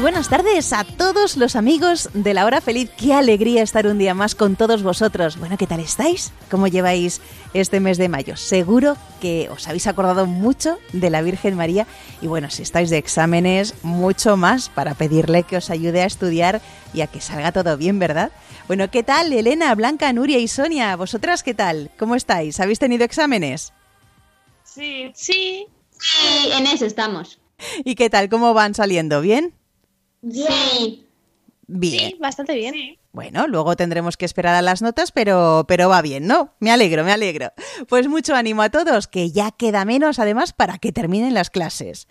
[0.00, 2.90] Buenas tardes a todos los amigos de la hora feliz.
[2.96, 5.36] Qué alegría estar un día más con todos vosotros.
[5.36, 6.32] Bueno, ¿qué tal estáis?
[6.50, 7.20] ¿Cómo lleváis
[7.52, 8.36] este mes de mayo?
[8.36, 11.86] Seguro que os habéis acordado mucho de la Virgen María
[12.22, 16.62] y bueno, si estáis de exámenes, mucho más para pedirle que os ayude a estudiar
[16.94, 18.32] y a que salga todo bien, ¿verdad?
[18.68, 20.96] Bueno, ¿qué tal Elena, Blanca, Nuria y Sonia?
[20.96, 21.90] ¿Vosotras qué tal?
[21.98, 22.58] ¿Cómo estáis?
[22.58, 23.74] ¿Habéis tenido exámenes?
[24.64, 25.66] Sí, sí.
[25.98, 27.38] Sí, en eso estamos.
[27.84, 28.30] ¿Y qué tal?
[28.30, 29.20] ¿Cómo van saliendo?
[29.20, 29.59] ¿Bien?
[30.22, 31.06] Sí.
[31.66, 32.14] Bien.
[32.18, 32.98] bastante bien.
[33.12, 36.54] Bueno, luego tendremos que esperar a las notas, pero, pero va bien, ¿no?
[36.58, 37.52] Me alegro, me alegro.
[37.88, 42.08] Pues mucho ánimo a todos, que ya queda menos además para que terminen las clases.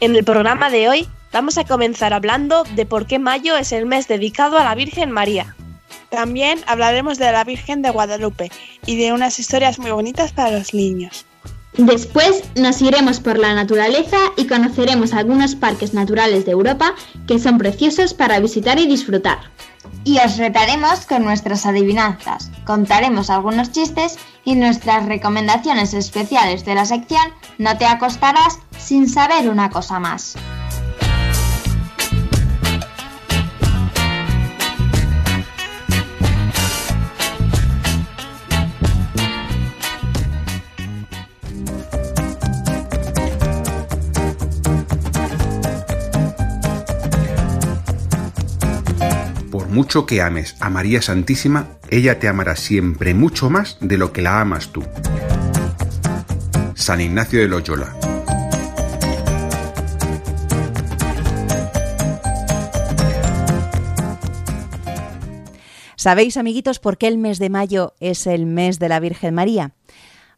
[0.00, 3.86] En el programa de hoy vamos a comenzar hablando de por qué mayo es el
[3.86, 5.56] mes dedicado a la Virgen María.
[6.10, 8.50] También hablaremos de la Virgen de Guadalupe
[8.86, 11.26] y de unas historias muy bonitas para los niños.
[11.76, 16.94] Después nos iremos por la naturaleza y conoceremos algunos parques naturales de Europa
[17.26, 19.38] que son preciosos para visitar y disfrutar.
[20.02, 26.86] Y os retaremos con nuestras adivinanzas, contaremos algunos chistes y nuestras recomendaciones especiales de la
[26.86, 27.24] sección
[27.58, 30.36] No te acostarás sin saber una cosa más.
[49.76, 54.22] Mucho que ames a María Santísima, ella te amará siempre mucho más de lo que
[54.22, 54.82] la amas tú.
[56.74, 57.94] San Ignacio de Loyola.
[65.94, 69.72] ¿Sabéis, amiguitos, por qué el mes de mayo es el mes de la Virgen María?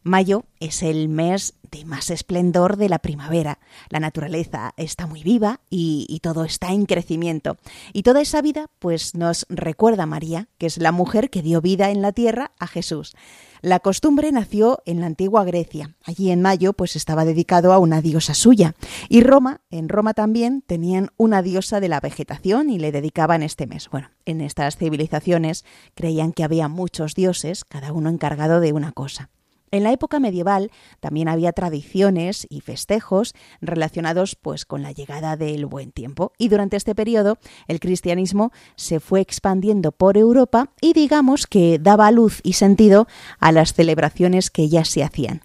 [0.03, 3.59] Mayo es el mes de más esplendor de la primavera.
[3.89, 7.57] La naturaleza está muy viva y, todo está en crecimiento.
[7.93, 11.61] Y toda esa vida, pues nos recuerda a María, que es la mujer que dio
[11.61, 13.15] vida en la tierra a Jesús.
[13.61, 15.95] La costumbre nació en la antigua Grecia.
[16.05, 18.75] Allí en mayo pues estaba dedicado a una diosa suya.
[19.09, 23.67] Y Roma, en Roma también tenían una diosa de la vegetación y le dedicaban este
[23.67, 23.89] mes.
[23.89, 29.29] Bueno, en estas civilizaciones creían que había muchos dioses, cada uno encargado de una cosa.
[29.71, 35.65] En la época medieval también había tradiciones y festejos relacionados pues con la llegada del
[35.65, 37.37] buen tiempo y durante este periodo
[37.67, 43.07] el cristianismo se fue expandiendo por Europa y digamos que daba luz y sentido
[43.39, 45.41] a las celebraciones que ya se hacían.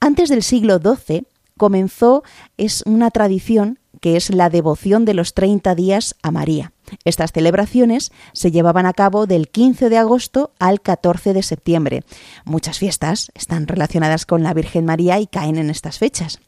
[0.00, 1.26] Antes del siglo XII
[1.56, 2.22] comenzó
[2.56, 6.74] es una tradición que es la devoción de los 30 días a María.
[7.06, 12.02] Estas celebraciones se llevaban a cabo del 15 de agosto al 14 de septiembre.
[12.44, 16.40] Muchas fiestas están relacionadas con la Virgen María y caen en estas fechas.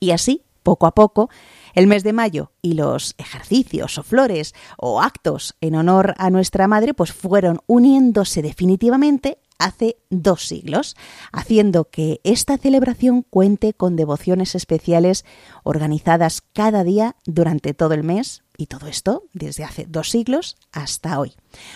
[0.00, 1.28] Y así, poco a poco,
[1.74, 6.68] el mes de mayo y los ejercicios o flores o actos en honor a nuestra
[6.68, 10.96] madre pues fueron uniéndose definitivamente hace dos siglos,
[11.32, 15.24] haciendo que esta celebración cuente con devociones especiales
[15.62, 21.18] organizadas cada día durante todo el mes y todo esto desde hace dos siglos hasta
[21.18, 21.34] hoy.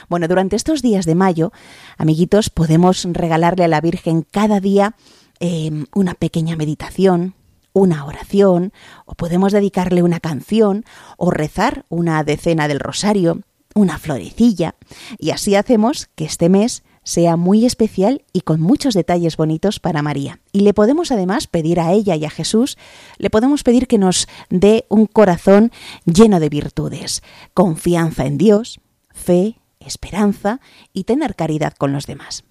[0.09, 1.53] Bueno, durante estos días de mayo,
[1.97, 4.97] amiguitos, podemos regalarle a la Virgen cada día
[5.39, 7.35] em, una pequeña meditación,
[7.73, 8.73] una oración,
[9.05, 10.85] o podemos dedicarle una canción,
[11.19, 13.43] o rezar una decena del rosario,
[13.75, 14.75] una florecilla,
[15.19, 20.03] y así hacemos que este mes sea muy especial y con muchos detalles bonitos para
[20.03, 20.41] María.
[20.53, 22.77] Y le podemos además pedir a ella y a Jesús,
[23.17, 25.71] le podemos pedir que nos dé un corazón
[26.05, 27.23] lleno de virtudes,
[27.55, 28.81] confianza en Dios,
[29.11, 30.61] fe, esperanza
[30.93, 32.43] y tener caridad con los demás.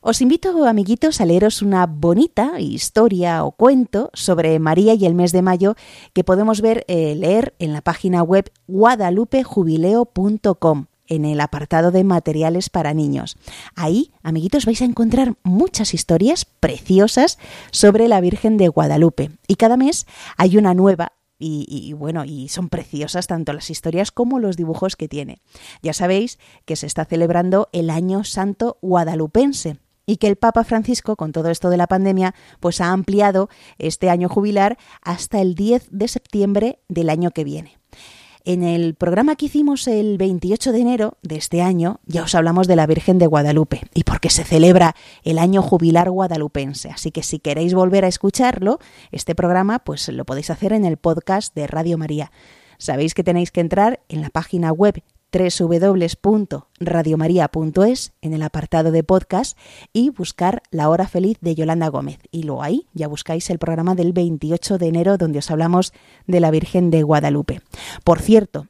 [0.00, 5.32] Os invito, amiguitos, a leeros una bonita historia o cuento sobre María y el mes
[5.32, 5.74] de mayo
[6.12, 12.70] que podemos ver, eh, leer en la página web guadalupejubileo.com en el apartado de materiales
[12.70, 13.36] para niños.
[13.74, 17.38] Ahí, amiguitos, vais a encontrar muchas historias preciosas
[17.70, 19.30] sobre la Virgen de Guadalupe.
[19.46, 20.06] Y cada mes
[20.36, 25.08] hay una nueva y, bueno, y son preciosas tanto las historias como los dibujos que
[25.08, 25.42] tiene.
[25.82, 29.76] Ya sabéis que se está celebrando el Año Santo Guadalupense
[30.06, 33.48] y que el Papa Francisco, con todo esto de la pandemia, pues ha ampliado
[33.78, 37.78] este año jubilar hasta el 10 de septiembre del año que viene.
[38.46, 42.68] En el programa que hicimos el 28 de enero de este año ya os hablamos
[42.68, 46.90] de la Virgen de Guadalupe y porque se celebra el año jubilar guadalupense.
[46.90, 48.80] Así que si queréis volver a escucharlo,
[49.12, 52.32] este programa pues lo podéis hacer en el podcast de Radio María.
[52.76, 55.02] Sabéis que tenéis que entrar en la página web
[55.34, 59.58] www.radiomaria.es en el apartado de podcast
[59.92, 62.20] y buscar La Hora Feliz de Yolanda Gómez.
[62.30, 65.92] Y luego ahí ya buscáis el programa del 28 de enero donde os hablamos
[66.26, 67.60] de la Virgen de Guadalupe.
[68.04, 68.68] Por cierto,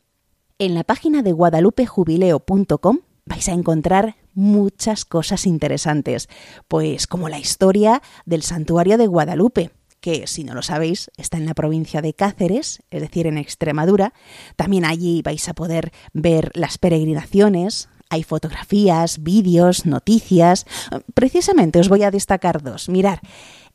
[0.59, 6.29] en la página de guadalupejubileo.com vais a encontrar muchas cosas interesantes,
[6.69, 9.71] pues como la historia del santuario de Guadalupe,
[10.05, 14.13] que si no lo sabéis está en la provincia de Cáceres, es decir, en Extremadura.
[14.55, 20.67] También allí vais a poder ver las peregrinaciones, hay fotografías, vídeos, noticias.
[21.15, 22.91] Precisamente os voy a destacar dos.
[22.91, 23.23] Mirar,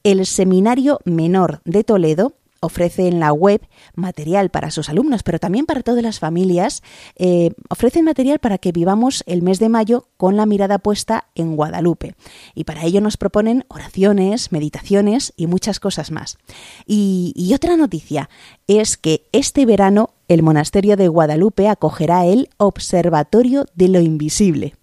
[0.04, 3.62] el Seminario Menor de Toledo ofrece en la web
[3.96, 6.84] material para sus alumnos, pero también para todas las familias.
[7.16, 11.56] Eh, ofrecen material para que vivamos el mes de mayo con la mirada puesta en
[11.56, 12.16] Guadalupe.
[12.56, 16.38] Y para ello nos proponen oraciones, meditaciones y muchas cosas más.
[16.86, 18.30] y otra noticia
[18.68, 24.79] es que este verano el monasterio de Guadalupe acogerá el Observatorio de lo Invisible.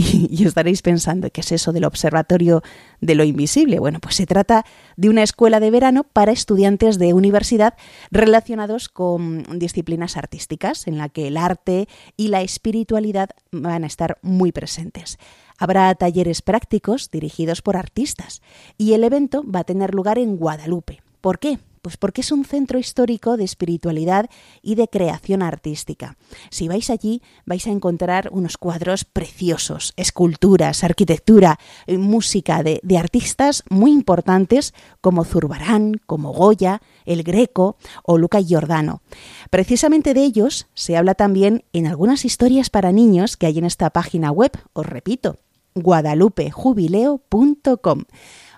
[0.30, 2.62] Y, estaréis pensando, ¿qué es eso del Observatorio
[3.00, 3.78] de lo Invisible?
[3.78, 4.64] Bueno, pues se trata
[4.96, 7.74] de una escuela de verano para estudiantes de universidad
[8.10, 14.18] relacionados con disciplinas artísticas, en la que el arte y la espiritualidad van a estar
[14.22, 15.18] muy presentes.
[15.58, 18.40] Habrá talleres prácticos dirigidos por artistas
[18.78, 21.02] y el evento va a tener lugar en Guadalupe.
[21.20, 21.58] ¿Por qué?
[21.82, 24.28] Pues porque es un centro histórico de espiritualidad
[24.62, 26.16] y de creación artística.
[26.50, 32.98] Si vais allí vais a encontrar unos cuadros preciosos, esculturas, arquitectura, eh, música de, de
[32.98, 39.00] artistas muy importantes como Zurbarán, como Goya, El Greco o Luca Giordano.
[39.48, 43.90] Precisamente de ellos se habla también en algunas historias para niños que hay en esta
[43.90, 45.38] página web, os repito,
[45.74, 48.04] guadalupejubileo.com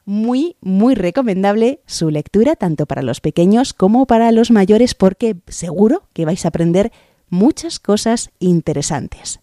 [0.05, 6.09] muy, muy recomendable su lectura, tanto para los pequeños como para los mayores, porque seguro
[6.13, 6.93] que vais a aprender
[7.29, 9.41] muchas cosas interesantes.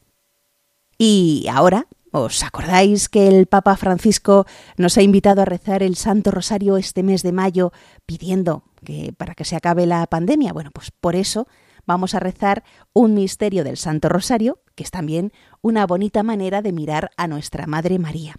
[0.97, 4.45] Y ahora, ¿os acordáis que el Papa Francisco
[4.77, 7.71] nos ha invitado a rezar el Santo Rosario este mes de mayo
[8.05, 10.53] pidiendo que para que se acabe la pandemia?
[10.53, 11.47] Bueno, pues por eso
[11.85, 12.63] vamos a rezar
[12.93, 15.31] un misterio del Santo Rosario, que es también
[15.61, 18.35] una bonita manera de mirar a nuestra Madre María.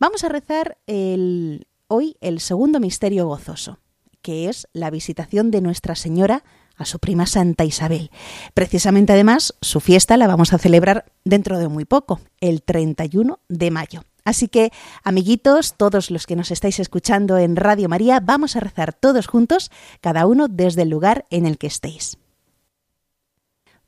[0.00, 3.80] Vamos a rezar el, hoy el segundo misterio gozoso,
[4.22, 6.44] que es la visitación de Nuestra Señora
[6.76, 8.12] a su prima Santa Isabel.
[8.54, 13.70] Precisamente además su fiesta la vamos a celebrar dentro de muy poco, el 31 de
[13.72, 14.04] mayo.
[14.24, 14.70] Así que,
[15.02, 19.72] amiguitos, todos los que nos estáis escuchando en Radio María, vamos a rezar todos juntos,
[20.00, 22.18] cada uno desde el lugar en el que estéis.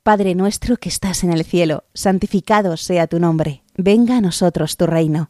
[0.03, 4.87] Padre nuestro que estás en el cielo, santificado sea tu nombre, venga a nosotros tu
[4.87, 5.29] reino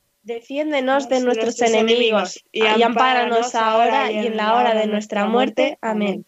[0.23, 5.79] Defiéndenos de nuestros enemigos, y ampáranos ahora y en la hora de nuestra muerte.
[5.81, 6.25] Amén.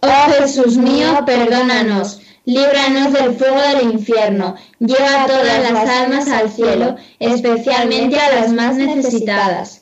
[0.00, 6.96] Oh Jesús mío, perdónanos, líbranos del fuego del infierno, lleva todas las almas al cielo,
[7.18, 9.81] especialmente a las más necesitadas.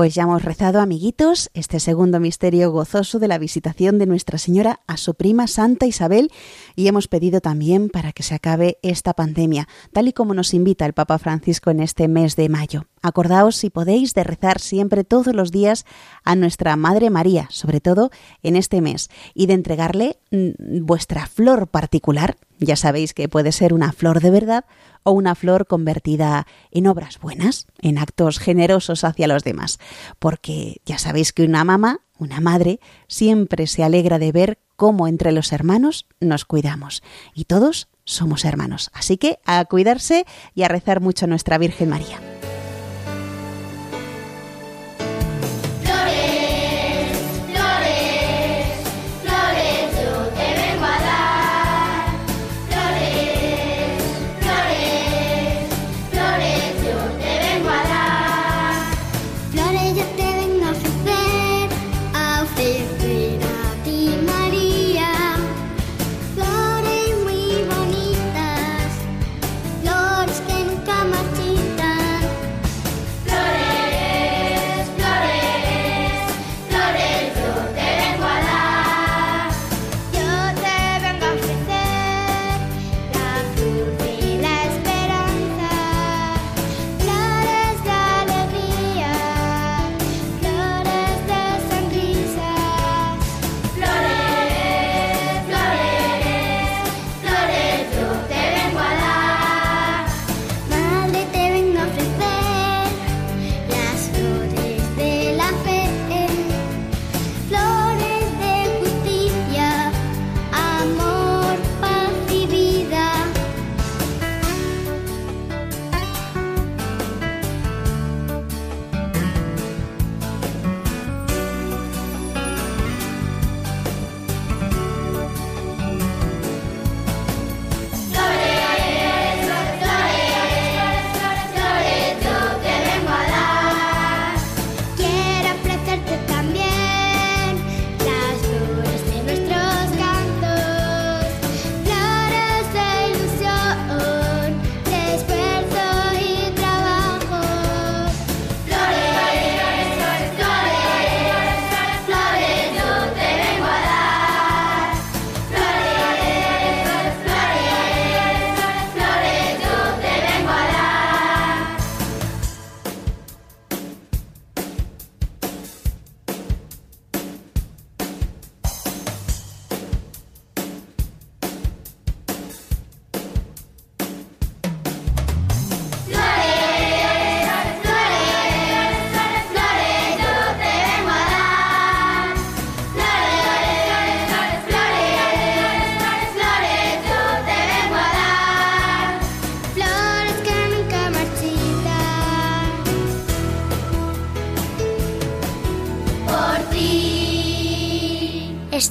[0.00, 4.80] Pues ya hemos rezado, amiguitos, este segundo misterio gozoso de la visitación de Nuestra Señora
[4.86, 6.32] a su prima Santa Isabel
[6.74, 10.86] y hemos pedido también para que se acabe esta pandemia, tal y como nos invita
[10.86, 12.86] el Papa Francisco en este mes de mayo.
[13.02, 15.84] Acordaos, si podéis, de rezar siempre todos los días
[16.24, 18.10] a nuestra Madre María, sobre todo
[18.42, 22.38] en este mes, y de entregarle mm, vuestra flor particular.
[22.58, 24.64] Ya sabéis que puede ser una flor de verdad
[25.02, 29.78] o una flor convertida en obras buenas, en actos generosos hacia los demás.
[30.18, 35.32] Porque ya sabéis que una mamá, una madre, siempre se alegra de ver cómo entre
[35.32, 37.02] los hermanos nos cuidamos.
[37.34, 38.90] Y todos somos hermanos.
[38.92, 42.39] Así que a cuidarse y a rezar mucho a nuestra Virgen María.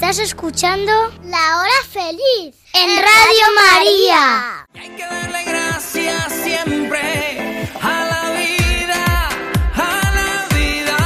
[0.01, 0.94] Estás escuchando
[1.25, 4.65] La Hora Feliz en Radio María.
[4.74, 9.27] Hay que darle gracias siempre a la vida,
[9.75, 10.98] a la vida,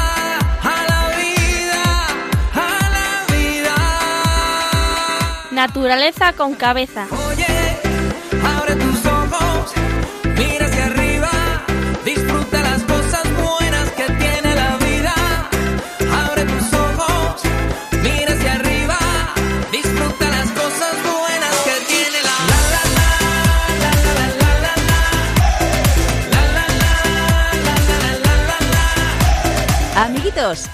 [0.62, 1.84] a la vida,
[2.54, 3.76] a la vida.
[5.50, 7.08] Naturaleza con cabeza.
[7.30, 7.43] Oye,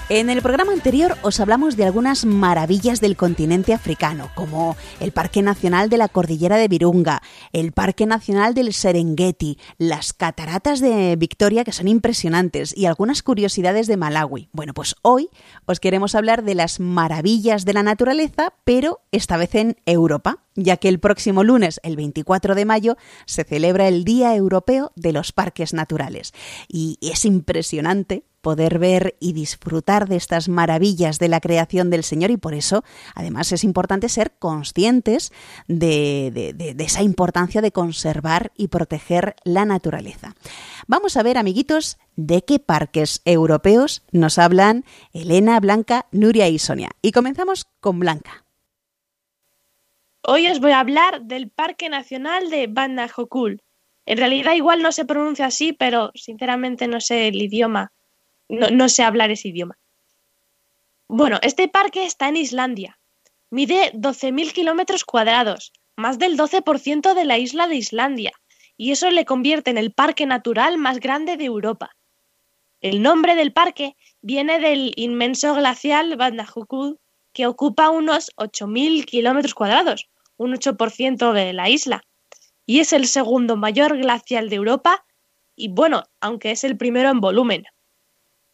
[0.08, 5.42] en el programa anterior os hablamos de algunas maravillas del continente africano, como el Parque
[5.42, 7.22] Nacional de la Cordillera de Virunga,
[7.52, 13.86] el Parque Nacional del Serengeti, las cataratas de Victoria, que son impresionantes, y algunas curiosidades
[13.86, 14.48] de Malawi.
[14.52, 15.28] Bueno, pues hoy
[15.66, 20.76] os queremos hablar de las maravillas de la naturaleza, pero esta vez en Europa, ya
[20.76, 25.32] que el próximo lunes, el 24 de mayo, se celebra el Día Europeo de los
[25.32, 26.32] Parques Naturales.
[26.68, 32.30] Y es impresionante poder ver y disfrutar de estas maravillas de la creación del Señor
[32.30, 35.32] y por eso además es importante ser conscientes
[35.68, 40.34] de, esa importancia de conservar y proteger la naturaleza.
[40.86, 46.90] Vamos a ver, amiguitos, de qué parques europeos nos hablan Elena, Blanca, Nuria y Sonia.
[47.02, 48.44] Y comenzamos con Blanca.
[50.22, 53.62] Hoy os voy a hablar del Parque Nacional de Bandajokul.
[54.04, 57.92] En realidad igual no se pronuncia así, pero sinceramente no sé el idioma.
[58.50, 59.78] No, no sé hablar ese idioma.
[61.08, 62.98] Bueno, este parque está en Islandia.
[63.50, 68.32] Mide 12.000 kilómetros cuadrados, más del 12% de la isla de Islandia,
[68.76, 71.90] y eso le convierte en el parque natural más grande de Europa.
[72.80, 76.98] El nombre del parque viene del inmenso glacial Bandajokul,
[77.32, 82.02] que ocupa unos 8.000 kilómetros cuadrados, un 8% de la isla,
[82.66, 85.04] y es el segundo mayor glacial de Europa,
[85.54, 87.64] y bueno, aunque es el primero en volumen.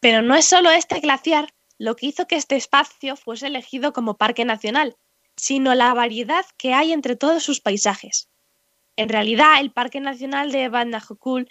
[0.07, 4.17] Pero no es solo este glaciar lo que hizo que este espacio fuese elegido como
[4.17, 4.97] parque nacional,
[5.37, 8.29] sino la variedad que hay entre todos sus paisajes.
[8.95, 11.49] En realidad, el Parque Nacional de Bandajokul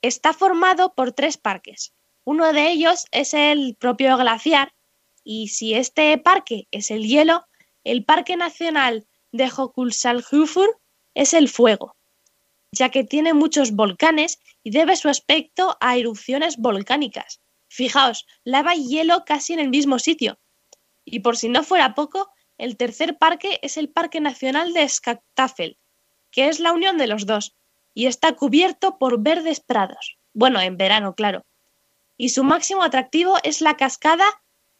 [0.00, 1.92] está formado por tres parques.
[2.24, 4.72] Uno de ellos es el propio glaciar,
[5.22, 7.44] y si este parque es el hielo,
[7.84, 10.80] el Parque Nacional de Hokulsalhufur
[11.12, 11.94] es el fuego,
[12.72, 17.42] ya que tiene muchos volcanes y debe su aspecto a erupciones volcánicas.
[17.72, 20.38] Fijaos, lava y hielo casi en el mismo sitio.
[21.06, 25.78] Y por si no fuera poco, el tercer parque es el Parque Nacional de Skaktafel,
[26.30, 27.56] que es la unión de los dos,
[27.94, 30.18] y está cubierto por verdes prados.
[30.34, 31.46] Bueno, en verano, claro.
[32.18, 34.26] Y su máximo atractivo es la cascada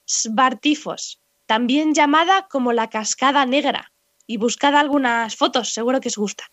[0.07, 3.91] Svartifos, también llamada como la cascada negra.
[4.27, 6.45] Y buscad algunas fotos, seguro que os gusta.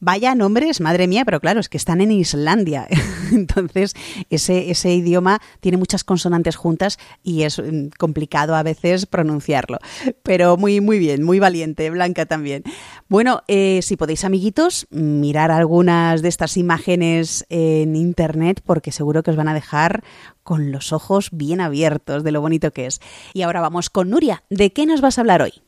[0.00, 2.86] Vaya nombres, madre mía, pero claro, es que están en Islandia.
[3.32, 3.94] Entonces,
[4.30, 9.78] ese, ese idioma tiene muchas consonantes juntas y es mm, complicado a veces pronunciarlo.
[10.22, 12.62] Pero muy, muy bien, muy valiente, Blanca también.
[13.08, 19.30] Bueno, eh, si podéis, amiguitos, mirar algunas de estas imágenes en internet porque seguro que
[19.30, 20.04] os van a dejar
[20.42, 23.00] con los ojos bien abiertos de lo bonito que es.
[23.34, 24.44] Y ahora vamos con Nuria.
[24.48, 25.62] ¿De qué nos vas a hablar hoy?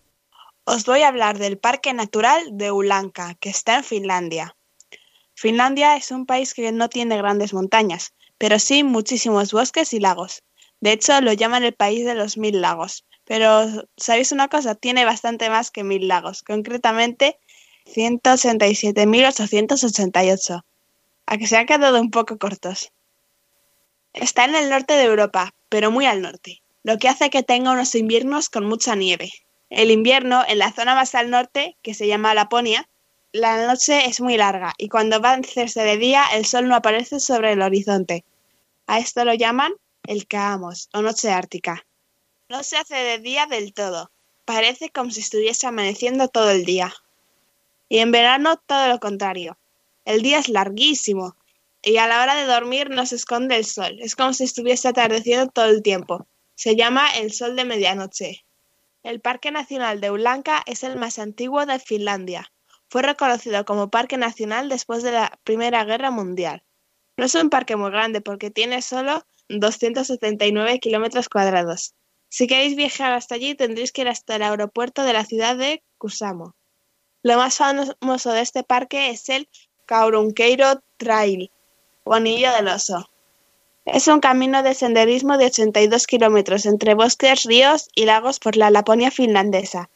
[0.64, 4.56] Os voy a hablar del Parque Natural de Ulanka, que está en Finlandia.
[5.34, 10.42] Finlandia es un país que no tiene grandes montañas, pero sí muchísimos bosques y lagos.
[10.80, 13.06] De hecho, lo llaman el país de los mil lagos.
[13.24, 14.74] Pero, ¿sabéis una cosa?
[14.74, 17.38] Tiene bastante más que mil lagos, concretamente
[17.86, 20.64] 187.888.
[21.26, 22.92] A que se han quedado un poco cortos.
[24.12, 27.72] Está en el norte de Europa, pero muy al norte, lo que hace que tenga
[27.72, 29.32] unos inviernos con mucha nieve.
[29.70, 32.88] El invierno, en la zona más al norte, que se llama Laponia,
[33.32, 36.74] la noche es muy larga y cuando va a hacerse de día el sol no
[36.74, 38.24] aparece sobre el horizonte.
[38.88, 39.72] A esto lo llaman
[40.08, 41.86] el Kaamos o noche ártica.
[42.48, 44.10] No se hace de día del todo,
[44.44, 46.92] parece como si estuviese amaneciendo todo el día.
[47.88, 49.56] Y en verano todo lo contrario.
[50.04, 51.36] El día es larguísimo
[51.82, 54.88] y a la hora de dormir no se esconde el sol, es como si estuviese
[54.88, 56.26] atardeciendo todo el tiempo.
[56.56, 58.44] Se llama el sol de medianoche.
[59.02, 62.52] El Parque Nacional de Ulanka es el más antiguo de Finlandia.
[62.90, 66.64] Fue reconocido como parque nacional después de la Primera Guerra Mundial.
[67.16, 71.94] No es un parque muy grande porque tiene solo 279 kilómetros cuadrados.
[72.28, 75.82] Si queréis viajar hasta allí tendréis que ir hasta el aeropuerto de la ciudad de
[75.96, 76.54] Kusamo.
[77.22, 79.48] Lo más famoso de este parque es el
[79.86, 81.50] Kaurunkeiro Trail,
[82.04, 83.10] o Anillo del Oso.
[83.86, 88.70] Es un camino de senderismo de 82 kilómetros entre bosques, ríos y lagos por la
[88.70, 89.88] Laponia finlandesa,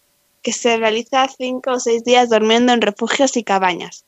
[0.42, 4.04] que se realiza cinco o seis días durmiendo en refugios y cabañas.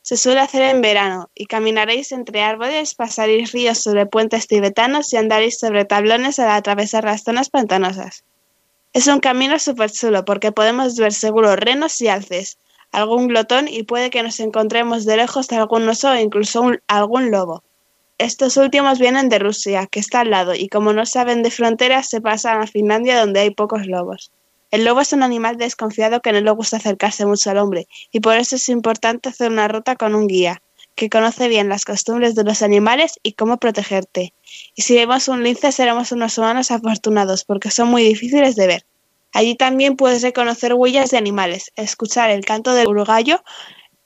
[0.00, 5.16] Se suele hacer en verano y caminaréis entre árboles, pasaréis ríos sobre puentes tibetanos y
[5.18, 8.24] andaréis sobre tablones al atravesar las zonas pantanosas.
[8.94, 12.56] Es un camino súper chulo porque podemos ver seguro renos y alces,
[12.92, 17.62] algún glotón y puede que nos encontremos de lejos algún oso o incluso algún lobo.
[18.18, 22.08] Estos últimos vienen de Rusia, que está al lado, y como no saben de fronteras,
[22.08, 24.32] se pasan a Finlandia donde hay pocos lobos.
[24.70, 28.20] El lobo es un animal desconfiado que no le gusta acercarse mucho al hombre, y
[28.20, 30.62] por eso es importante hacer una ruta con un guía,
[30.94, 34.32] que conoce bien las costumbres de los animales y cómo protegerte.
[34.74, 38.86] Y si vemos un lince seremos unos humanos afortunados, porque son muy difíciles de ver.
[39.34, 43.44] Allí también puedes reconocer huellas de animales, escuchar el canto del urugallo,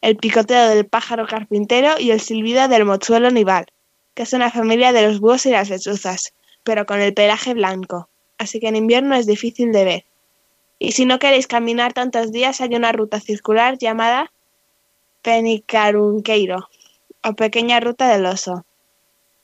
[0.00, 3.66] el picoteo del pájaro carpintero y el silbido del mochuelo nival,
[4.14, 6.32] que es una familia de los búhos y las lechuzas,
[6.64, 10.04] pero con el pelaje blanco, así que en invierno es difícil de ver.
[10.78, 14.32] Y si no queréis caminar tantos días, hay una ruta circular llamada
[15.22, 16.68] Penicarunqueiro,
[17.22, 18.64] o Pequeña Ruta del Oso,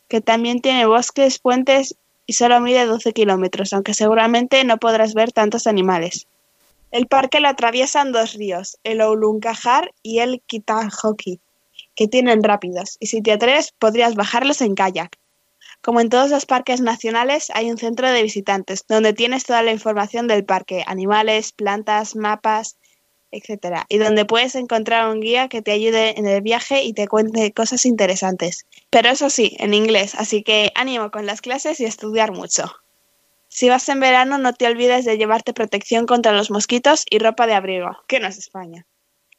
[0.09, 5.33] que también tiene bosques, puentes y solo mide 12 kilómetros, aunque seguramente no podrás ver
[5.33, 6.26] tantos animales.
[6.90, 11.40] El parque lo atraviesan dos ríos, el Ouluncajar y el Kitajoki,
[11.96, 15.18] que tienen rápidos, y si te atreves podrías bajarlos en kayak.
[15.80, 19.72] Como en todos los parques nacionales, hay un centro de visitantes, donde tienes toda la
[19.72, 22.76] información del parque, animales, plantas, mapas,
[23.30, 23.85] etc.
[23.88, 27.52] Y donde puedes encontrar un guía que te ayude en el viaje y te cuente
[27.52, 28.66] cosas interesantes.
[28.90, 32.72] Pero eso sí, en inglés, así que ánimo con las clases y estudiar mucho.
[33.48, 37.46] Si vas en verano, no te olvides de llevarte protección contra los mosquitos y ropa
[37.46, 38.87] de abrigo, que no es España.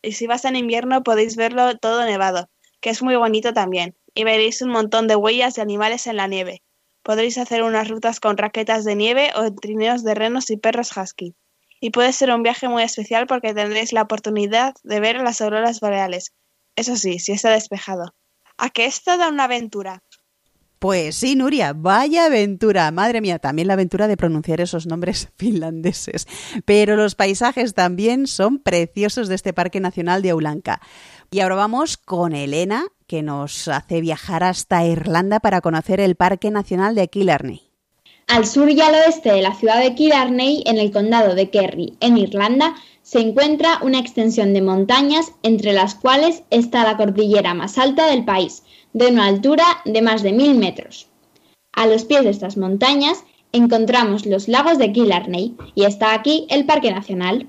[0.02, 2.50] Y si vas en invierno, podéis verlo todo nevado,
[2.82, 6.28] que es muy bonito también, y veréis un montón de huellas de animales en la
[6.28, 6.62] nieve.
[7.04, 11.36] Podréis hacer unas rutas con raquetas de nieve o trineos de renos y perros husky.
[11.80, 15.80] Y puede ser un viaje muy especial porque tendréis la oportunidad de ver las auroras
[15.80, 16.34] boreales.
[16.76, 18.14] Eso sí, si está despejado.
[18.58, 20.04] ¿A que es toda una aventura?
[20.80, 22.92] Pues sí, Nuria, vaya aventura.
[22.92, 26.28] Madre mía, también la aventura de pronunciar esos nombres finlandeses.
[26.66, 30.82] Pero los paisajes también son preciosos de este Parque Nacional de Aulanca.
[31.32, 36.52] Y ahora vamos con Elena, que nos hace viajar hasta Irlanda para conocer el Parque
[36.52, 37.63] Nacional de Killarney.
[38.28, 41.96] Al sur y al oeste de la ciudad de Killarney, en el condado de Kerry,
[42.02, 47.78] en Irlanda, se encuentra una extensión de montañas entre las cuales está la cordillera más
[47.78, 48.63] alta del país,
[48.98, 51.08] de una altura de más de mil metros.
[51.72, 56.66] A los pies de estas montañas encontramos los lagos de Killarney y está aquí el
[56.66, 57.48] Parque Nacional.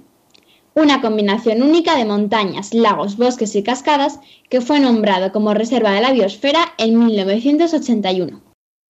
[0.74, 6.02] Una combinación única de montañas, lagos, bosques y cascadas que fue nombrado como Reserva de
[6.02, 8.42] la Biosfera en 1981.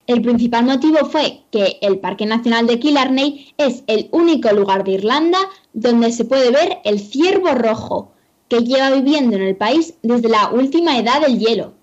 [0.08, 4.94] El principal motivo fue que el Parque Nacional de Killarney es el único lugar de
[4.94, 5.40] Irlanda
[5.74, 8.14] donde se puede ver el ciervo rojo,
[8.50, 11.77] que lleva viviendo en el país desde la última edad del hielo.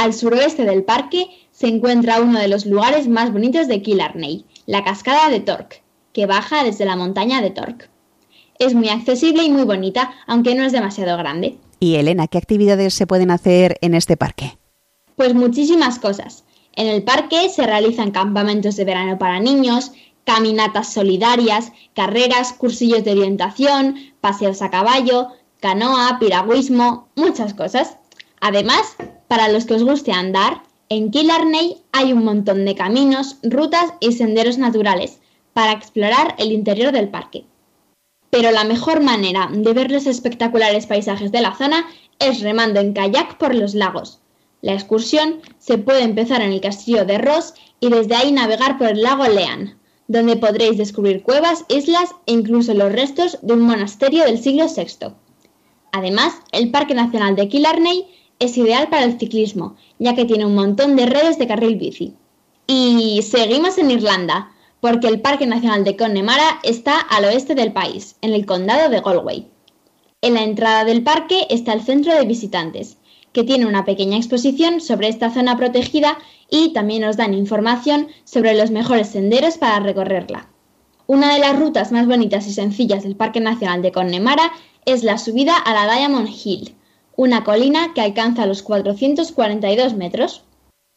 [0.00, 4.82] Al suroeste del parque se encuentra uno de los lugares más bonitos de Killarney, la
[4.82, 5.82] cascada de Torque,
[6.14, 7.84] que baja desde la montaña de Torque.
[8.58, 11.58] Es muy accesible y muy bonita, aunque no es demasiado grande.
[11.80, 14.56] Y Elena, ¿qué actividades se pueden hacer en este parque?
[15.16, 16.44] Pues muchísimas cosas.
[16.76, 19.92] En el parque se realizan campamentos de verano para niños,
[20.24, 25.28] caminatas solidarias, carreras, cursillos de orientación, paseos a caballo,
[25.60, 27.98] canoa, piragüismo, muchas cosas.
[28.40, 28.96] Además,
[29.30, 34.10] para los que os guste andar, en Killarney hay un montón de caminos, rutas y
[34.10, 35.20] senderos naturales
[35.52, 37.44] para explorar el interior del parque.
[38.30, 41.86] Pero la mejor manera de ver los espectaculares paisajes de la zona
[42.18, 44.18] es remando en kayak por los lagos.
[44.62, 48.88] La excursión se puede empezar en el castillo de Ross y desde ahí navegar por
[48.88, 54.24] el lago Lean, donde podréis descubrir cuevas, islas e incluso los restos de un monasterio
[54.24, 55.14] del siglo VI.
[55.92, 58.08] Además, el Parque Nacional de Killarney
[58.40, 62.14] es ideal para el ciclismo, ya que tiene un montón de redes de carril bici.
[62.66, 64.50] Y seguimos en Irlanda,
[64.80, 69.00] porque el Parque Nacional de Connemara está al oeste del país, en el condado de
[69.00, 69.46] Galway.
[70.22, 72.96] En la entrada del parque está el centro de visitantes,
[73.32, 76.18] que tiene una pequeña exposición sobre esta zona protegida
[76.50, 80.48] y también nos dan información sobre los mejores senderos para recorrerla.
[81.06, 84.50] Una de las rutas más bonitas y sencillas del Parque Nacional de Connemara
[84.86, 86.74] es la subida a la Diamond Hill,
[87.22, 90.42] una colina que alcanza los 442 metros.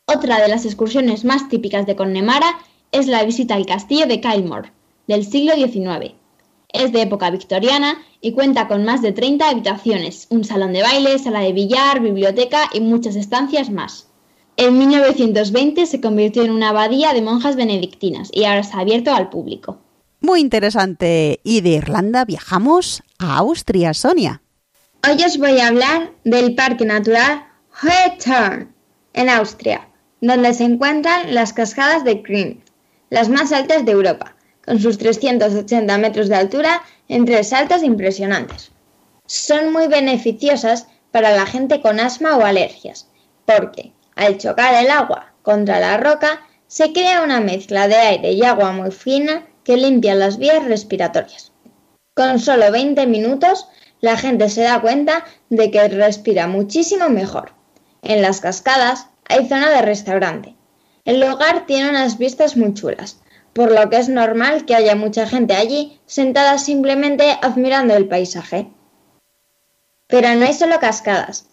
[0.08, 2.60] Otra de las excursiones más típicas de Connemara
[2.94, 4.72] es la visita al castillo de Kylemore,
[5.06, 6.14] del siglo XIX.
[6.70, 11.20] Es de época victoriana y cuenta con más de 30 habitaciones, un salón de baile,
[11.20, 14.08] sala de billar, biblioteca y muchas estancias más.
[14.56, 19.30] En 1920 se convirtió en una abadía de monjas benedictinas y ahora está abierto al
[19.30, 19.80] público.
[20.22, 21.42] Muy interesante.
[21.44, 24.42] Y de Irlanda viajamos a Austria, Sonia.
[25.06, 27.46] Hoy os voy a hablar del Parque Natural
[27.82, 28.68] Hohe
[29.12, 29.90] en Austria,
[30.22, 32.62] donde se encuentran las cascadas de Krim,
[33.10, 34.34] las más altas de Europa,
[34.66, 38.72] con sus 380 metros de altura en tres saltos impresionantes.
[39.26, 43.10] Son muy beneficiosas para la gente con asma o alergias,
[43.46, 48.46] porque al chocar el agua contra la roca se crea una mezcla de aire y
[48.46, 51.52] agua muy fina que limpia las vías respiratorias.
[52.16, 53.68] Con solo 20 minutos
[54.04, 57.54] la gente se da cuenta de que respira muchísimo mejor.
[58.02, 60.56] En las cascadas hay zona de restaurante.
[61.06, 63.22] El lugar tiene unas vistas muy chulas,
[63.54, 68.68] por lo que es normal que haya mucha gente allí sentada simplemente admirando el paisaje.
[70.08, 71.46] Pero no hay solo cascadas.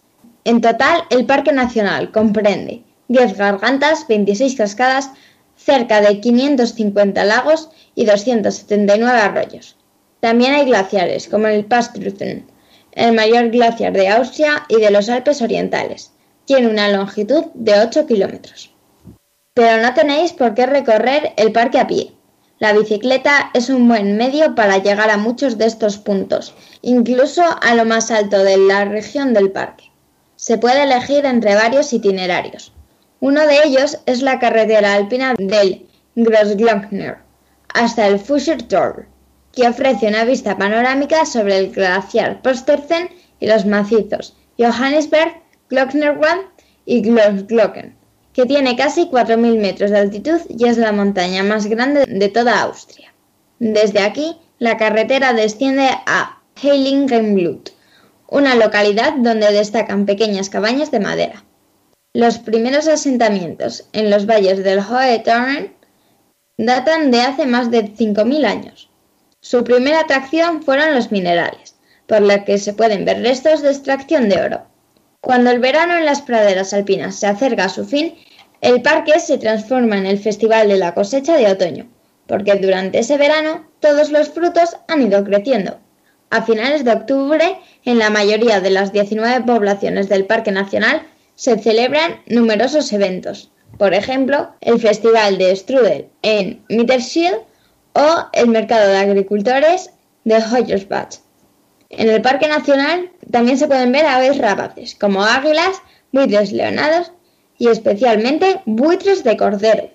[0.43, 5.09] En total, el Parque Nacional comprende 10 gargantas, 26 cascadas,
[5.55, 9.77] cerca de 550 lagos y 279 arroyos.
[10.21, 12.45] También hay glaciares, como el Pastruzen,
[12.91, 16.11] el mayor glaciar de Austria y de los Alpes Orientales.
[16.45, 18.71] Tiene una longitud de 8 kilómetros.
[19.55, 22.13] Pero no tenéis por qué recorrer el parque a pie.
[22.59, 26.53] La bicicleta es un buen medio para llegar a muchos de estos puntos,
[26.83, 29.91] incluso a lo más alto de la región del parque.
[30.35, 32.73] Se puede elegir entre varios itinerarios.
[33.19, 37.17] Uno de ellos es la carretera alpina del Grossglockner
[37.73, 39.07] hasta el Fuschertor,
[39.53, 43.09] que ofrece una vista panorámica sobre el glaciar Posterzen
[43.39, 45.33] y los macizos Johannesberg,
[45.69, 46.43] Glocknerwand
[46.85, 47.95] y Grossglocken,
[48.33, 52.61] que tiene casi 4.000 metros de altitud y es la montaña más grande de toda
[52.61, 53.13] Austria.
[53.59, 57.71] Desde aquí, la carretera desciende a Heiligenblut,
[58.27, 61.43] una localidad donde destacan pequeñas cabañas de madera.
[62.13, 65.73] Los primeros asentamientos en los valles del Hohe Tauern
[66.57, 68.90] datan de hace más de 5.000 años.
[69.43, 71.75] Su primera atracción fueron los minerales,
[72.05, 74.61] por lo que se pueden ver restos de extracción de oro.
[75.19, 78.13] Cuando el verano en las praderas alpinas se acerca a su fin,
[78.61, 81.89] el parque se transforma en el Festival de la cosecha de otoño,
[82.27, 85.79] porque durante ese verano todos los frutos han ido creciendo.
[86.29, 91.01] A finales de octubre, en la mayoría de las 19 poblaciones del Parque Nacional,
[91.33, 97.39] se celebran numerosos eventos, por ejemplo, el Festival de Strudel en Mitterschild
[97.93, 99.91] o el Mercado de Agricultores
[100.23, 101.19] de Hoyersbach.
[101.89, 107.11] En el Parque Nacional también se pueden ver aves rapaces, como águilas, buitres leonados
[107.57, 109.89] y especialmente buitres de cordero.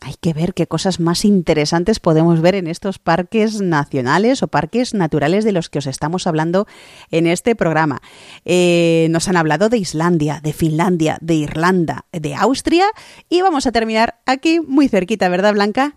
[0.00, 4.92] Hay que ver qué cosas más interesantes podemos ver en estos parques nacionales o parques
[4.92, 6.66] naturales de los que os estamos hablando
[7.10, 8.02] en este programa.
[8.44, 12.86] Eh, nos han hablado de Islandia, de Finlandia, de Irlanda, de Austria
[13.30, 15.96] y vamos a terminar aquí muy cerquita, ¿verdad, Blanca?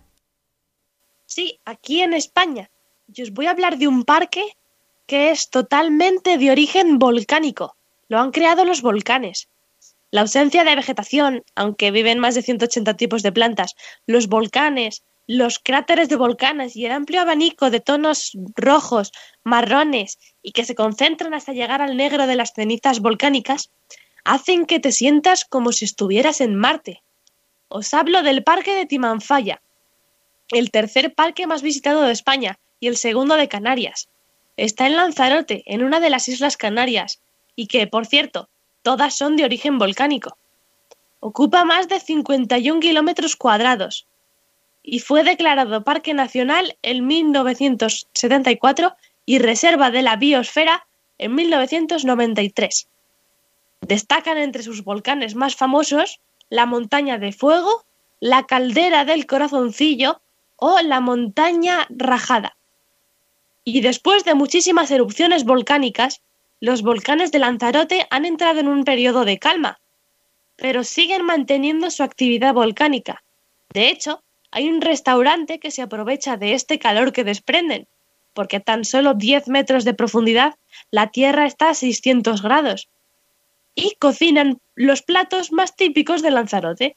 [1.28, 2.70] Sí, aquí en España.
[3.06, 4.56] Yo os voy a hablar de un parque
[5.06, 7.76] que es totalmente de origen volcánico.
[8.08, 9.46] Lo han creado los volcanes.
[10.10, 15.58] La ausencia de vegetación, aunque viven más de 180 tipos de plantas, los volcanes, los
[15.58, 19.12] cráteres de volcanes y el amplio abanico de tonos rojos,
[19.44, 23.70] marrones y que se concentran hasta llegar al negro de las cenizas volcánicas,
[24.24, 27.02] hacen que te sientas como si estuvieras en Marte.
[27.68, 29.60] Os hablo del Parque de Timanfaya,
[30.50, 34.08] el tercer parque más visitado de España y el segundo de Canarias.
[34.56, 37.20] Está en Lanzarote, en una de las Islas Canarias,
[37.54, 38.48] y que, por cierto,
[38.82, 40.36] todas son de origen volcánico.
[41.20, 44.06] Ocupa más de 51 kilómetros cuadrados
[44.82, 48.94] y fue declarado Parque Nacional en 1974
[49.26, 50.86] y Reserva de la Biosfera
[51.18, 52.88] en 1993.
[53.80, 57.84] Destacan entre sus volcanes más famosos la Montaña de Fuego,
[58.20, 60.20] la Caldera del Corazoncillo
[60.58, 62.56] o la Montaña Rajada.
[63.64, 66.20] Y después de muchísimas erupciones volcánicas,
[66.60, 69.78] los volcanes de Lanzarote han entrado en un periodo de calma,
[70.56, 73.22] pero siguen manteniendo su actividad volcánica.
[73.70, 77.86] De hecho, hay un restaurante que se aprovecha de este calor que desprenden,
[78.34, 80.56] porque a tan solo 10 metros de profundidad
[80.90, 82.88] la Tierra está a 600 grados,
[83.74, 86.96] y cocinan los platos más típicos de Lanzarote.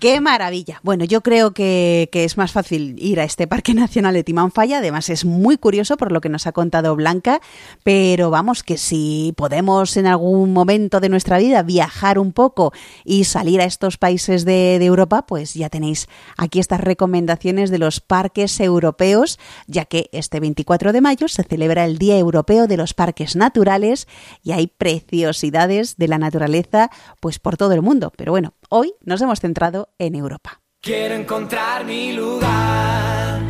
[0.00, 0.78] ¡Qué maravilla!
[0.84, 4.78] Bueno, yo creo que, es más fácil ir a este Parque Nacional de Timanfaya.
[4.78, 7.40] Además, es muy curioso por lo que nos ha contado Blanca.
[7.82, 12.72] Pero vamos, que si podemos en algún momento de nuestra vida viajar un poco
[13.04, 16.06] y salir a estos países de, de Europa, pues ya tenéis
[16.36, 21.84] aquí estas recomendaciones de los parques europeos, ya que este 24 de mayo se celebra
[21.84, 24.06] el Día Europeo de los Parques Naturales
[24.44, 28.12] y hay preciosidades de la naturaleza pues por todo el mundo.
[28.16, 30.60] Pero bueno, hoy nos hemos centrado en Europa.
[30.80, 33.40] Quiero encontrar mi lugar,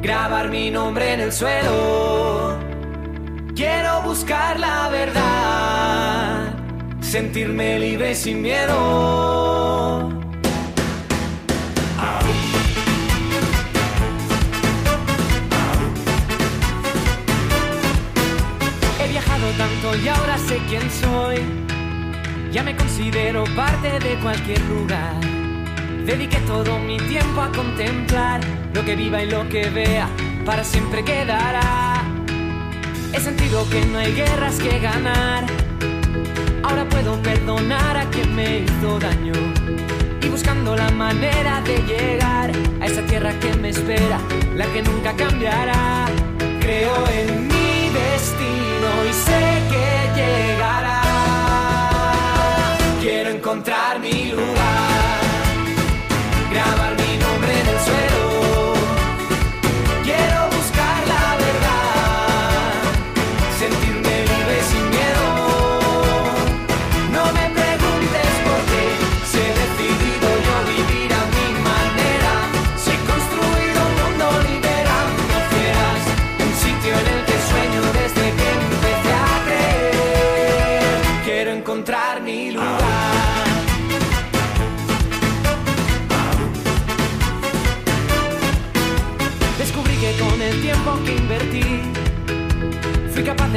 [0.00, 2.58] grabar mi nombre en el suelo.
[3.54, 6.54] Quiero buscar la verdad,
[7.00, 10.10] sentirme libre sin miedo.
[19.00, 21.75] He viajado tanto y ahora sé quién soy.
[22.56, 25.20] Ya me considero parte de cualquier lugar.
[26.06, 28.40] Dediqué todo mi tiempo a contemplar
[28.72, 30.08] lo que viva y lo que vea,
[30.46, 32.02] para siempre quedará.
[33.12, 35.44] He sentido que no hay guerras que ganar.
[36.62, 39.34] Ahora puedo perdonar a quien me hizo daño.
[40.22, 44.18] Y buscando la manera de llegar a esa tierra que me espera,
[44.54, 46.06] la que nunca cambiará.
[46.60, 51.05] Creo en mi destino y sé que llegará.
[53.56, 54.95] Quiero encontrar mi lugar,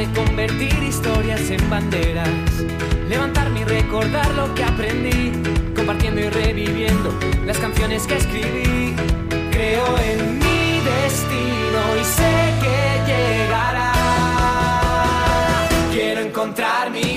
[0.00, 2.30] de convertir historias en banderas,
[3.06, 5.30] levantarme y recordar lo que aprendí,
[5.76, 7.12] compartiendo y reviviendo
[7.44, 8.94] las canciones que escribí.
[9.50, 13.92] Creo en mi destino y sé que llegará.
[15.92, 17.09] Quiero encontrar mi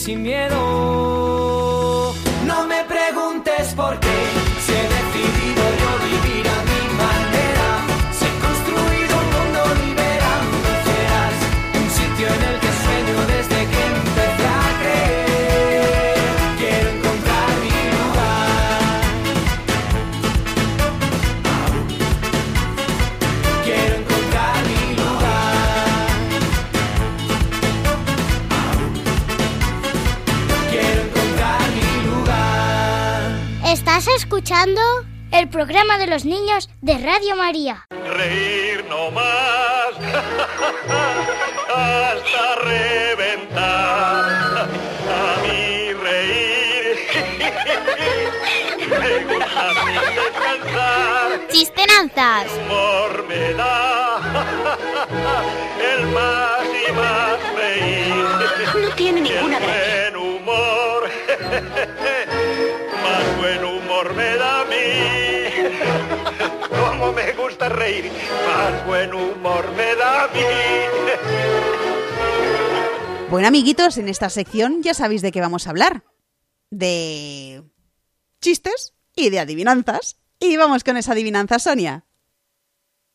[0.00, 0.69] sin miedo.
[36.10, 37.86] Los niños de Radio María.
[38.16, 39.94] Reír no más
[41.68, 43.62] hasta reventar.
[45.08, 46.96] A mí reír
[48.88, 49.64] me gusta
[50.16, 51.46] descansar.
[51.48, 52.46] Chistenanzas.
[67.60, 68.10] Gusta reír,
[68.46, 70.40] más buen humor me da a mí.
[73.30, 76.02] Bueno, amiguitos, en esta sección ya sabéis de qué vamos a hablar.
[76.70, 77.62] De
[78.40, 80.16] chistes y de adivinanzas.
[80.38, 82.06] Y vamos con esa adivinanza, Sonia.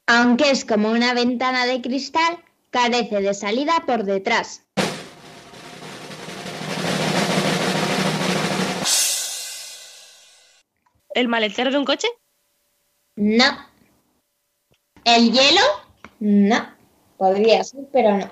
[0.06, 2.38] Aunque es como una ventana de cristal,
[2.70, 4.62] carece de salida por detrás.
[11.16, 12.08] ¿El maletero de un coche?
[13.16, 13.75] No.
[15.06, 15.62] ¿El hielo?
[16.20, 16.76] No.
[17.18, 18.30] Podría ser, pero no.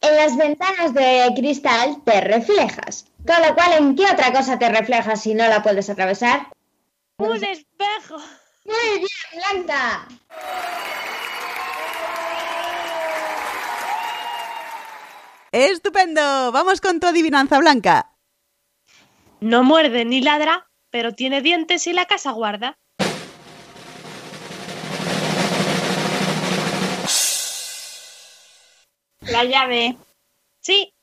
[0.00, 3.06] En las ventanas de cristal te reflejas.
[3.24, 6.48] Con lo cual, ¿en qué otra cosa te reflejas si no la puedes atravesar?
[7.16, 8.18] ¡Un espejo!
[8.64, 10.08] Muy bien, Blanca.
[15.52, 16.50] ¡Estupendo!
[16.50, 18.10] Vamos con tu adivinanza blanca.
[19.40, 22.76] No muerde ni ladra, pero tiene dientes y la casa guarda.
[29.34, 29.98] La llave.
[30.60, 30.94] Sí,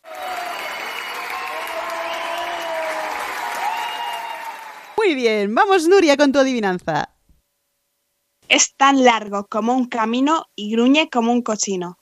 [4.96, 7.14] Muy bien, vamos Nuria con tu adivinanza.
[8.48, 11.98] Es tan largo como un camino y gruñe como un cochino.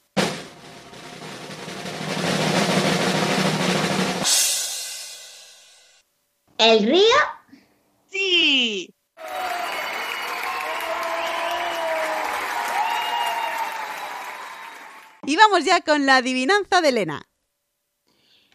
[6.60, 7.39] ¿El río?
[15.30, 17.22] Y vamos ya con la adivinanza de Elena.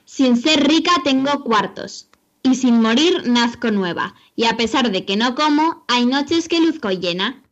[0.04, 2.08] Sin ser rica tengo cuartos,
[2.42, 6.58] y sin morir nazco nueva, y a pesar de que no como, hay noches que
[6.58, 7.44] luzco llena.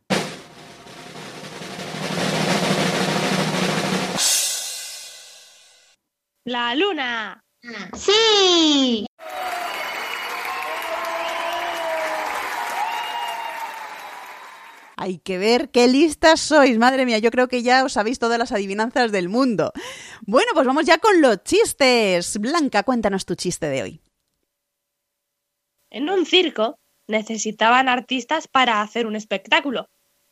[6.43, 7.41] la luna.
[7.95, 9.05] ¡Sí!
[15.03, 18.39] Hay que ver qué listas sois, madre mía, yo creo que ya os sabéis todas
[18.39, 19.73] las adivinanzas del mundo.
[20.21, 22.37] Bueno, pues vamos ya con los chistes.
[22.39, 24.01] Blanca, cuéntanos tu chiste de hoy.
[25.89, 29.89] En un circo necesitaban artistas para hacer un espectáculo.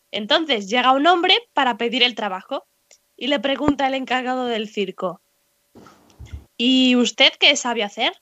[0.09, 2.65] Entonces llega un hombre para pedir el trabajo
[3.17, 5.19] y le pregunta el encargado del circo,
[6.55, 8.13] ¿y usted qué sabe hacer?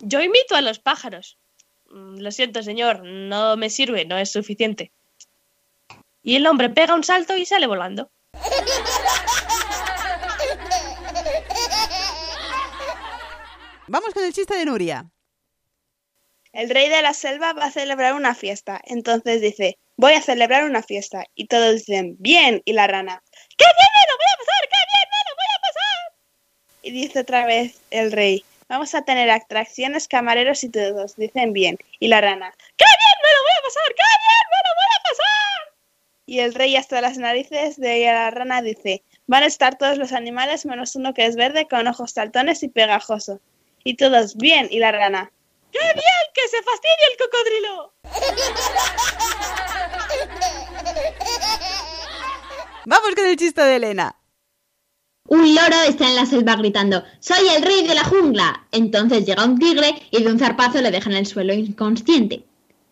[0.00, 1.38] Yo imito a los pájaros.
[1.88, 4.90] "Mm, Lo siento, señor, no me sirve, no es suficiente.
[6.22, 8.10] Y el hombre pega un salto y sale volando.
[13.86, 15.10] Vamos con el chiste de Nuria.
[16.52, 18.80] El rey de la selva va a celebrar una fiesta.
[18.84, 21.24] Entonces dice, voy a celebrar una fiesta.
[21.34, 22.62] Y todos dicen, bien.
[22.64, 23.22] Y la rana,
[23.56, 24.68] ¡qué bien me lo voy a pasar!
[24.68, 26.12] ¡Qué bien me lo voy a pasar!
[26.82, 31.16] Y dice otra vez el rey, vamos a tener atracciones, camareros y todos.
[31.16, 31.78] Dicen bien.
[31.98, 33.88] Y la rana, ¡qué bien me lo voy a pasar!
[33.88, 35.49] ¡Qué bien me lo voy a pasar!
[36.30, 40.12] Y el rey hasta las narices de la rana dice, van a estar todos los
[40.12, 43.40] animales menos uno que es verde con ojos saltones y pegajoso.
[43.82, 44.68] Y todos, bien.
[44.70, 45.32] Y la rana,
[45.72, 47.94] ¡Qué bien que se fastidie el cocodrilo!
[52.86, 54.14] Vamos con el chiste de Elena.
[55.26, 58.68] Un loro está en la selva gritando, ¡Soy el rey de la jungla!
[58.70, 62.44] Entonces llega un tigre y de un zarpazo le deja en el suelo inconsciente.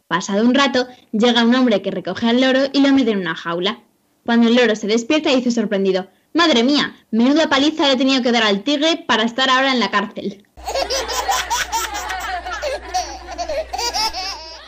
[0.09, 3.35] Pasado un rato, llega un hombre que recoge al loro y lo mete en una
[3.35, 3.83] jaula.
[4.25, 6.97] Cuando el loro se despierta dice sorprendido, ¡Madre mía!
[7.11, 10.47] Menuda paliza le he tenido que dar al tigre para estar ahora en la cárcel.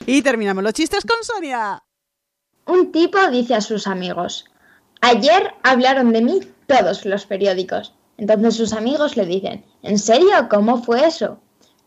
[0.07, 1.83] Y terminamos los chistes con Sonia.
[2.67, 4.45] Un tipo dice a sus amigos,
[5.01, 7.95] ayer hablaron de mí todos los periódicos.
[8.19, 10.49] Entonces sus amigos le dicen, ¿en serio?
[10.51, 11.41] ¿Cómo fue eso?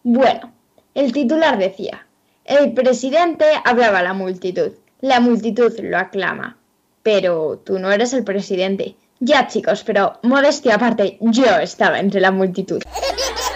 [0.03, 0.53] Bueno,
[0.95, 2.07] el titular decía,
[2.45, 4.71] el presidente hablaba a la multitud,
[5.01, 6.57] la multitud lo aclama.
[7.03, 8.95] Pero tú no eres el presidente.
[9.19, 12.81] Ya chicos, pero modestia aparte, yo estaba entre la multitud.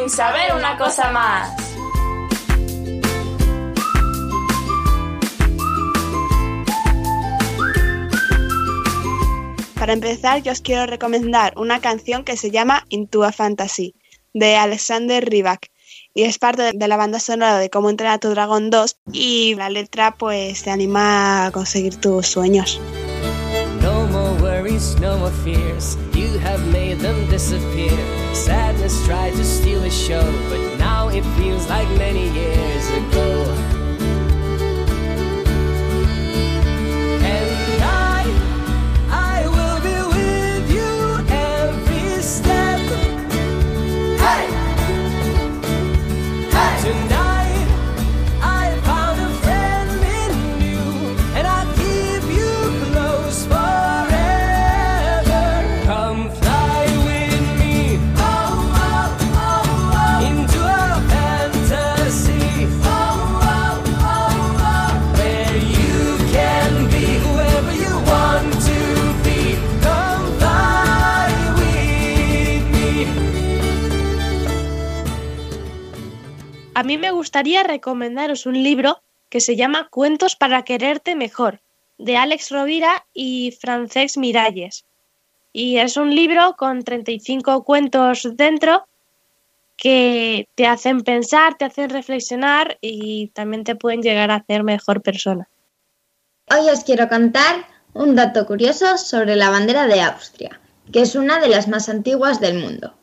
[0.00, 1.50] sin saber una cosa más.
[9.78, 13.94] Para empezar, yo os quiero recomendar una canción que se llama Into a Fantasy,
[14.32, 15.70] de Alexander Rybak.
[16.14, 19.54] Y es parte de la banda sonora de Cómo entrenar a tu dragón 2 y
[19.56, 22.80] la letra pues te anima a conseguir tus sueños.
[23.82, 25.96] No more worries, no more fears.
[26.14, 27.98] You have made them disappear.
[29.10, 32.69] Tried to steal the show, but now it feels like many years
[76.80, 81.60] A mí me gustaría recomendaros un libro que se llama Cuentos para quererte mejor,
[81.98, 84.86] de Alex Rovira y Francesc Miralles.
[85.52, 88.86] y es un libro con 35 cuentos dentro
[89.76, 95.02] que te hacen pensar, te hacen reflexionar y también te pueden llegar a hacer mejor
[95.02, 95.50] persona.
[96.48, 100.58] Hoy os quiero contar un dato curioso sobre la bandera de Austria,
[100.90, 102.94] que es una de las más antiguas del mundo.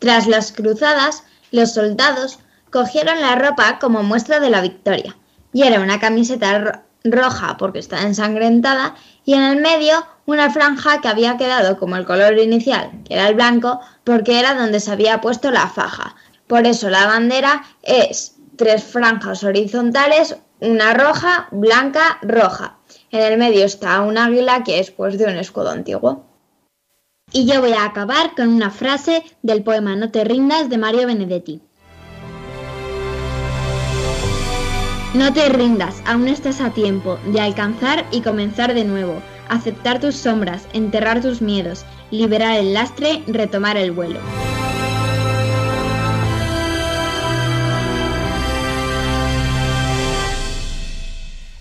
[0.00, 2.40] Tras las cruzadas, los soldados
[2.76, 5.16] cogieron la ropa como muestra de la victoria,
[5.54, 11.08] y era una camiseta roja porque está ensangrentada y en el medio una franja que
[11.08, 15.22] había quedado como el color inicial, que era el blanco, porque era donde se había
[15.22, 16.16] puesto la faja.
[16.46, 22.76] Por eso la bandera es tres franjas horizontales, una roja, blanca, roja.
[23.10, 26.26] En el medio está un águila que es pues de un escudo antiguo.
[27.32, 31.06] Y yo voy a acabar con una frase del poema No te rindas de Mario
[31.06, 31.62] Benedetti.
[35.16, 40.14] No te rindas, aún estás a tiempo de alcanzar y comenzar de nuevo, aceptar tus
[40.14, 44.20] sombras, enterrar tus miedos, liberar el lastre, retomar el vuelo.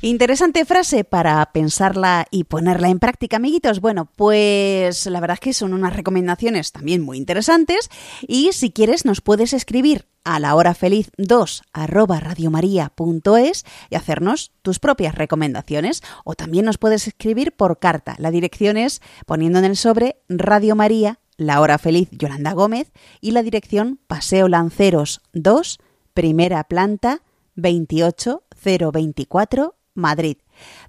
[0.05, 3.81] Interesante frase para pensarla y ponerla en práctica, amiguitos.
[3.81, 7.89] Bueno, pues la verdad es que son unas recomendaciones también muy interesantes
[8.27, 14.51] y si quieres nos puedes escribir a la hora feliz 2 arroba radiomaria.es y hacernos
[14.61, 18.13] tus propias recomendaciones o también nos puedes escribir por carta.
[18.19, 22.91] La dirección es poniendo en el sobre Radio María, la hora feliz Yolanda Gómez
[23.21, 25.79] y la dirección Paseo Lanceros 2,
[26.13, 27.23] primera planta
[27.55, 30.37] 28024 Madrid.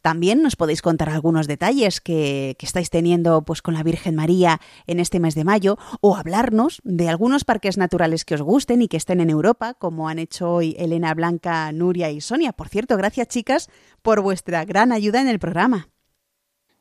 [0.02, 5.00] También nos podéis contar algunos detalles que, estáis teniendo pues, con la Virgen María en
[5.00, 8.96] este mes de mayo o hablarnos de algunos parques naturales que os gusten y que
[8.96, 12.52] estén en Europa, como han hecho hoy Elena Blanca, Nuria y Sonia.
[12.52, 13.70] Por cierto, gracias chicas
[14.02, 15.88] por vuestra gran ayuda en el programa.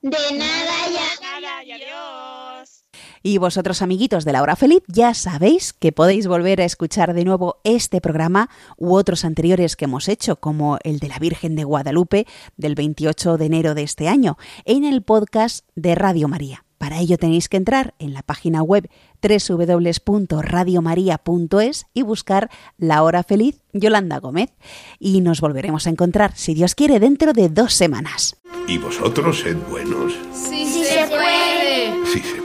[0.02, 0.85] De nada.
[3.28, 7.26] Y vosotros, amiguitos de la hora feliz, ya sabéis que podéis volver a escuchar de
[7.26, 11.64] nuevo este programa u otros anteriores que hemos hecho, como el de la Virgen de
[11.64, 16.66] Guadalupe del 28 de enero de este año, en el podcast de Radio María.
[16.78, 18.92] Para ello tenéis que entrar en la página web
[19.24, 24.54] www.radiomaria.es y buscar La Hora Feliz Yolanda Gómez.
[25.00, 28.38] Y nos volveremos a encontrar, si Dios quiere, dentro de dos semanas.
[28.68, 30.14] ¿Y vosotros sed buenos?
[30.32, 32.06] Sí, sí se puede.
[32.06, 32.45] Sí se puede.